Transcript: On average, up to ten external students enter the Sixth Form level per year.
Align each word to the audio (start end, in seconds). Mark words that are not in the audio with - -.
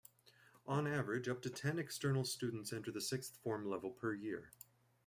On 0.65 0.87
average, 0.87 1.29
up 1.29 1.43
to 1.43 1.51
ten 1.51 1.77
external 1.77 2.25
students 2.25 2.73
enter 2.73 2.89
the 2.89 2.99
Sixth 3.01 3.37
Form 3.43 3.67
level 3.69 3.91
per 3.91 4.15
year. 4.15 4.49